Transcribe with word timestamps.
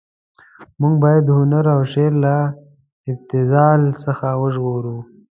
موږ 0.79 0.93
باید 1.03 1.25
هنر 1.37 1.65
او 1.75 1.81
شعر 1.91 2.13
له 2.23 2.35
ابتذال 3.11 3.81
څخه 4.03 4.27
وژغورو. 4.41 4.97